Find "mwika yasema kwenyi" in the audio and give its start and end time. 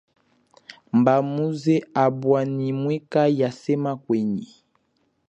2.79-4.47